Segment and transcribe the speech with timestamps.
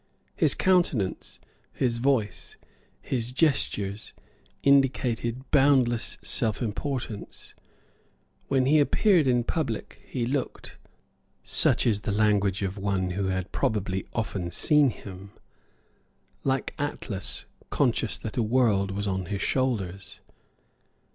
[0.35, 1.39] His countenance,
[1.71, 2.57] his voice,
[3.03, 4.13] his gestures,
[4.63, 7.53] indicated boundless self importance.
[8.47, 10.79] When he appeared in public he looked,
[11.43, 15.33] such is the language of one who probably had often seen him,
[16.43, 20.21] like Atlas conscious that a world was on his shoulders.